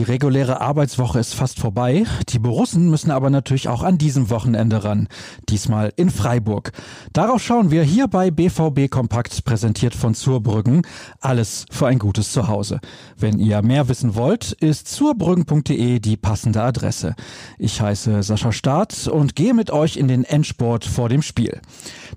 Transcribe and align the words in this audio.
Die 0.00 0.04
reguläre 0.04 0.62
Arbeitswoche 0.62 1.18
ist 1.18 1.34
fast 1.34 1.60
vorbei. 1.60 2.06
Die 2.30 2.38
Borussen 2.38 2.88
müssen 2.88 3.10
aber 3.10 3.28
natürlich 3.28 3.68
auch 3.68 3.82
an 3.82 3.98
diesem 3.98 4.30
Wochenende 4.30 4.82
ran. 4.82 5.08
Diesmal 5.50 5.92
in 5.94 6.08
Freiburg. 6.08 6.72
Darauf 7.12 7.42
schauen 7.42 7.70
wir 7.70 7.82
hier 7.82 8.08
bei 8.08 8.30
BVB 8.30 8.90
Kompakt, 8.90 9.44
präsentiert 9.44 9.94
von 9.94 10.14
Zurbrüggen. 10.14 10.86
Alles 11.20 11.66
für 11.70 11.86
ein 11.86 11.98
gutes 11.98 12.32
Zuhause. 12.32 12.80
Wenn 13.18 13.38
ihr 13.38 13.60
mehr 13.60 13.90
wissen 13.90 14.14
wollt, 14.14 14.52
ist 14.52 14.88
zurbrüggen.de 14.88 15.98
die 15.98 16.16
passende 16.16 16.62
Adresse. 16.62 17.14
Ich 17.58 17.82
heiße 17.82 18.22
Sascha 18.22 18.52
Staat 18.52 19.06
und 19.06 19.36
gehe 19.36 19.52
mit 19.52 19.70
euch 19.70 19.98
in 19.98 20.08
den 20.08 20.24
Endsport 20.24 20.86
vor 20.86 21.10
dem 21.10 21.20
Spiel. 21.20 21.60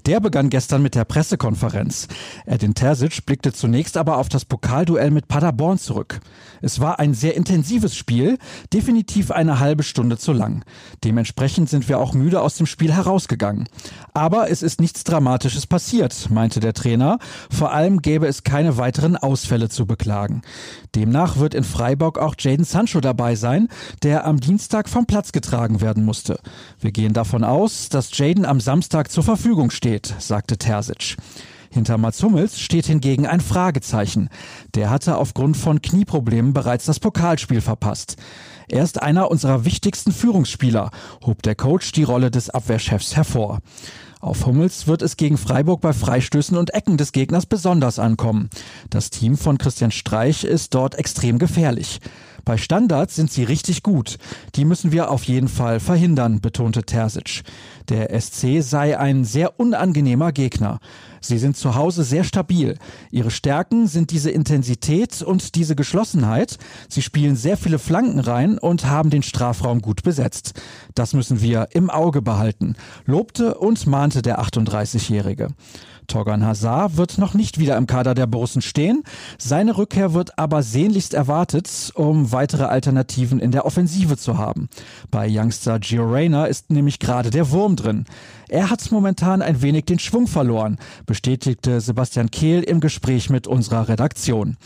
Der 0.06 0.21
begann 0.21 0.50
gestern 0.50 0.84
mit 0.84 0.96
der 0.96 1.04
Pressekonferenz. 1.04 2.07
Edin 2.46 2.75
Terzic 2.75 3.25
blickte 3.25 3.52
zunächst 3.52 3.97
aber 3.97 4.20
auf 4.20 4.29
das 4.29 4.46
Pokalduell 4.46 5.11
mit 5.11 5.28
Paderborn 5.28 5.78
zurück. 5.78 6.21
Es 6.61 6.79
war 6.79 7.00
ein 7.00 7.14
sehr 7.14 7.36
intensives 7.36 7.72
Spiel, 7.95 8.37
definitiv 8.71 9.32
eine 9.32 9.59
halbe 9.59 9.83
Stunde 9.83 10.18
zu 10.18 10.33
lang. 10.33 10.63
Dementsprechend 11.04 11.69
sind 11.69 11.89
wir 11.89 11.99
auch 11.99 12.13
müde 12.13 12.41
aus 12.41 12.55
dem 12.55 12.65
Spiel 12.65 12.93
herausgegangen. 12.93 13.68
Aber 14.13 14.49
es 14.49 14.61
ist 14.61 14.79
nichts 14.79 15.04
Dramatisches 15.04 15.68
passiert, 15.68 16.29
meinte 16.29 16.59
der 16.59 16.73
Trainer. 16.73 17.19
Vor 17.49 17.71
allem 17.71 18.01
gäbe 18.01 18.27
es 18.27 18.43
keine 18.43 18.77
weiteren 18.77 19.18
Ausfälle 19.18 19.69
zu 19.69 19.86
beklagen. 19.86 20.41
Demnach 20.96 21.37
wird 21.37 21.54
in 21.54 21.63
Freiburg 21.63 22.19
auch 22.19 22.36
Jaden 22.37 22.65
Sancho 22.65 23.01
dabei 23.01 23.36
sein, 23.36 23.68
der 24.04 24.25
am 24.25 24.39
Dienstag 24.39 24.89
vom 24.89 25.05
Platz 25.05 25.32
getragen 25.32 25.82
werden 25.82 26.05
musste. 26.05 26.39
Wir 26.79 26.91
gehen 26.91 27.13
davon 27.13 27.43
aus, 27.43 27.89
dass 27.89 28.15
Jaden 28.18 28.46
am 28.46 28.60
Samstag 28.60 29.11
zur 29.11 29.24
Verfügung 29.24 29.71
steht, 29.71 30.13
sagte 30.19 30.57
Terzic. 30.57 31.18
Hinter 31.73 31.97
Mats 31.97 32.22
Hummels 32.22 32.59
steht 32.59 32.86
hingegen 32.86 33.25
ein 33.25 33.41
Fragezeichen. 33.41 34.29
Der 34.75 34.91
hatte 34.91 35.17
aufgrund 35.17 35.57
von 35.57 35.81
Knieproblemen 35.81 36.53
bereits 36.53 36.85
das 36.85 36.99
Pokalspiel 36.99 37.61
verpasst. 37.61 38.15
Er 38.67 38.83
ist 38.83 39.02
einer 39.02 39.31
unserer 39.31 39.65
wichtigsten 39.65 40.11
Führungsspieler, 40.11 40.91
hob 41.25 41.41
der 41.41 41.55
Coach 41.55 41.91
die 41.91 42.03
Rolle 42.03 42.30
des 42.30 42.52
Abwehrchefs 42.52 43.15
hervor. 43.15 43.59
Auf 44.21 44.45
Hummels 44.45 44.85
wird 44.85 45.02
es 45.02 45.17
gegen 45.17 45.38
Freiburg 45.38 45.81
bei 45.81 45.93
Freistößen 45.93 46.55
und 46.57 46.75
Ecken 46.75 46.95
des 46.95 47.11
Gegners 47.11 47.47
besonders 47.47 47.97
ankommen. 47.97 48.52
Das 48.91 49.09
Team 49.09 49.35
von 49.35 49.58
Christian 49.58 49.91
Streich 49.91 50.43
ist 50.43 50.75
dort 50.75 50.93
extrem 50.93 51.39
gefährlich. 51.39 51.99
Bei 52.45 52.58
Standards 52.58 53.16
sind 53.16 53.31
sie 53.31 53.44
richtig 53.44 53.83
gut. 53.83 54.17
Die 54.55 54.66
müssen 54.66 54.91
wir 54.91 55.09
auf 55.09 55.23
jeden 55.23 55.47
Fall 55.47 55.80
verhindern, 55.80 56.41
betonte 56.41 56.83
Terzic. 56.83 57.44
Der 57.89 58.19
SC 58.19 58.61
sei 58.61 58.97
ein 58.97 59.23
sehr 59.23 59.59
unangenehmer 59.59 60.31
Gegner. 60.31 60.80
Sie 61.21 61.38
sind 61.38 61.55
zu 61.55 61.75
Hause 61.75 62.03
sehr 62.03 62.25
stabil. 62.25 62.77
Ihre 63.11 63.31
Stärken 63.31 63.88
sind 63.88 64.11
diese 64.11 64.30
Intensität 64.30 65.21
und 65.21 65.55
diese 65.55 65.75
Geschlossenheit. 65.75 66.58
Sie 66.89 67.02
spielen 67.02 67.38
sehr 67.38 67.55
viele 67.55 67.80
Flanken 67.80 68.19
rein 68.19 68.58
und 68.58 68.86
haben 68.86 69.09
den 69.09 69.23
Strafraum 69.23 69.81
gut 69.81 70.03
besetzt. 70.03 70.53
Das 70.95 71.14
müssen 71.14 71.41
wir 71.41 71.69
im 71.71 71.89
Auge 71.89 72.21
behalten, 72.21 72.75
lobte 73.05 73.55
und 73.55 73.88
mahnte 73.88 74.21
der 74.21 74.41
38-Jährige. 74.41 75.47
Torgan 76.08 76.45
Hazard 76.45 76.97
wird 76.97 77.17
noch 77.17 77.33
nicht 77.33 77.59
wieder 77.59 77.77
im 77.77 77.88
Kader 77.88 78.14
der 78.14 78.27
Borussen 78.27 78.61
stehen. 78.61 79.03
Seine 79.38 79.77
Rückkehr 79.77 80.14
wird 80.14 80.38
aber 80.38 80.61
sehnlichst 80.64 81.14
erwartet, 81.14 81.91
um 81.95 82.31
weitere 82.34 82.66
Alternativen 82.66 83.39
in 83.39 83.52
der 83.52 83.66
Offensive 83.66 84.17
zu 84.17 84.38
haben. 84.38 84.67
Bei 85.09 85.28
Youngster 85.30 85.80
Gio 85.80 86.12
Reyna 86.12 86.45
ist 86.45 86.72
nämlich 86.72 87.00
gerade 87.00 87.30
der 87.30 87.52
Wurm 87.52 87.76
drin. 87.76 88.06
Er 88.50 88.70
hat 88.70 88.92
momentan 88.92 89.42
ein 89.42 89.62
wenig 89.62 89.86
den 89.86 90.00
Schwung 90.00 90.28
verloren, 90.28 90.78
bestätigte 91.06 91.81
Sebastian 91.81 92.30
Kehl 92.30 92.61
im 92.61 92.81
Gespräch 92.81 93.30
mit 93.30 93.48
unserer 93.48 93.88
Redaktion. 93.88 94.58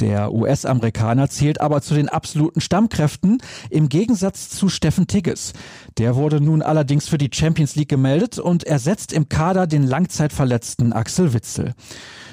Der 0.00 0.32
US-Amerikaner 0.32 1.28
zählt 1.28 1.60
aber 1.60 1.82
zu 1.82 1.94
den 1.94 2.08
absoluten 2.08 2.60
Stammkräften, 2.60 3.38
im 3.70 3.88
Gegensatz 3.88 4.48
zu 4.48 4.68
Steffen 4.68 5.06
Tigges. 5.06 5.52
Der 5.98 6.16
wurde 6.16 6.40
nun 6.40 6.62
allerdings 6.62 7.08
für 7.08 7.18
die 7.18 7.30
Champions 7.32 7.76
League 7.76 7.88
gemeldet 7.88 8.38
und 8.38 8.64
ersetzt 8.64 9.12
im 9.12 9.28
Kader 9.28 9.66
den 9.66 9.84
langzeitverletzten 9.84 10.92
Axel 10.92 11.32
Witzel. 11.32 11.74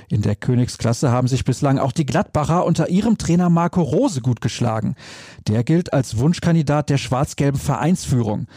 In 0.09 0.21
der 0.21 0.35
Königsklasse 0.35 1.11
haben 1.11 1.27
sich 1.27 1.45
bislang 1.45 1.79
auch 1.79 1.91
die 1.91 2.05
Gladbacher 2.05 2.65
unter 2.65 2.89
ihrem 2.89 3.17
Trainer 3.17 3.49
Marco 3.49 3.81
Rose 3.81 4.21
gut 4.21 4.41
geschlagen. 4.41 4.95
Der 5.47 5.63
gilt 5.63 5.93
als 5.93 6.17
Wunschkandidat 6.17 6.89
der 6.89 6.97
schwarz-gelben 6.97 7.59
Vereinsführung. 7.59 8.47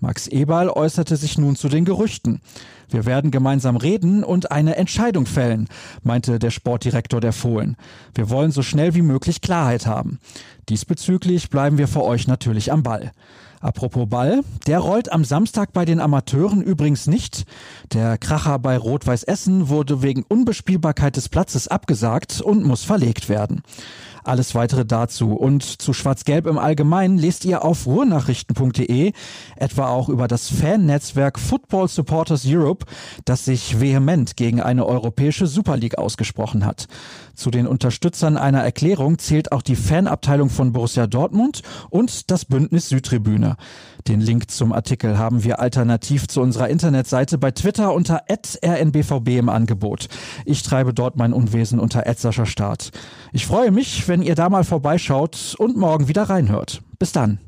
Max 0.00 0.28
Eberl 0.28 0.70
äußerte 0.70 1.16
sich 1.16 1.38
nun 1.38 1.56
zu 1.56 1.68
den 1.68 1.84
Gerüchten. 1.84 2.40
Wir 2.88 3.04
werden 3.04 3.30
gemeinsam 3.30 3.76
reden 3.76 4.22
und 4.22 4.52
eine 4.52 4.76
Entscheidung 4.76 5.26
fällen, 5.26 5.68
meinte 6.02 6.38
der 6.38 6.50
Sportdirektor 6.50 7.20
der 7.20 7.32
Fohlen. 7.32 7.76
Wir 8.14 8.30
wollen 8.30 8.52
so 8.52 8.62
schnell 8.62 8.94
wie 8.94 9.02
möglich 9.02 9.40
Klarheit 9.40 9.86
haben. 9.86 10.20
Diesbezüglich 10.68 11.50
bleiben 11.50 11.78
wir 11.78 11.88
für 11.88 12.04
euch 12.04 12.28
natürlich 12.28 12.70
am 12.72 12.82
Ball. 12.82 13.12
Apropos 13.60 14.08
Ball, 14.08 14.42
der 14.68 14.78
rollt 14.78 15.10
am 15.10 15.24
Samstag 15.24 15.72
bei 15.72 15.84
den 15.84 15.98
Amateuren 15.98 16.62
übrigens 16.62 17.08
nicht. 17.08 17.44
Der 17.92 18.16
Kracher 18.16 18.60
bei 18.60 18.78
Rot-Weiß 18.78 19.24
Essen 19.24 19.68
wurde 19.68 20.00
wegen 20.00 20.24
Unbespielbarkeit 20.28 21.16
des 21.16 21.28
Platzes 21.28 21.66
abgesagt 21.66 22.40
und 22.40 22.64
muss 22.64 22.84
verlegt 22.84 23.28
werden. 23.28 23.62
Alles 24.24 24.54
weitere 24.54 24.84
dazu 24.84 25.34
und 25.34 25.62
zu 25.62 25.92
Schwarz-Gelb 25.92 26.46
im 26.46 26.58
Allgemeinen 26.58 27.18
lest 27.18 27.44
ihr 27.44 27.64
auf 27.64 27.86
ruhrnachrichten.de, 27.86 29.12
etwa 29.56 29.88
auch 29.88 30.08
über 30.08 30.28
das 30.28 30.48
Fan-Netzwerk 30.48 31.38
Football 31.38 31.88
Supporters 31.88 32.44
Europe, 32.46 32.86
das 33.24 33.44
sich 33.44 33.80
vehement 33.80 34.36
gegen 34.36 34.60
eine 34.60 34.86
europäische 34.86 35.46
Super 35.46 35.76
League 35.76 35.98
ausgesprochen 35.98 36.64
hat. 36.64 36.86
Zu 37.34 37.50
den 37.50 37.66
Unterstützern 37.66 38.36
einer 38.36 38.62
Erklärung 38.62 39.18
zählt 39.18 39.52
auch 39.52 39.62
die 39.62 39.76
Fanabteilung 39.76 40.50
von 40.50 40.72
Borussia 40.72 41.06
Dortmund 41.06 41.62
und 41.88 42.30
das 42.30 42.44
Bündnis 42.44 42.88
Südtribüne. 42.88 43.56
Den 44.08 44.20
Link 44.20 44.50
zum 44.50 44.72
Artikel 44.72 45.18
haben 45.18 45.44
wir 45.44 45.60
alternativ 45.60 46.28
zu 46.28 46.40
unserer 46.40 46.68
Internetseite 46.68 47.36
bei 47.36 47.50
Twitter 47.50 47.92
unter 47.92 48.22
rnbvb 48.28 49.38
im 49.38 49.48
Angebot. 49.48 50.08
Ich 50.46 50.62
treibe 50.62 50.94
dort 50.94 51.16
mein 51.16 51.32
Unwesen 51.32 51.78
unter 51.78 52.04
Start. 52.46 52.90
Ich 53.32 53.46
freue 53.46 53.70
mich, 53.70 54.02
wenn 54.08 54.22
ihr 54.22 54.34
da 54.34 54.48
mal 54.48 54.64
vorbeischaut 54.64 55.54
und 55.58 55.76
morgen 55.76 56.08
wieder 56.08 56.24
reinhört. 56.24 56.82
Bis 56.98 57.12
dann. 57.12 57.38